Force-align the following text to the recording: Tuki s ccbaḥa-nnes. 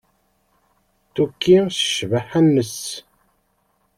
Tuki 1.13 1.57
s 1.77 1.77
ccbaḥa-nnes. 1.87 2.77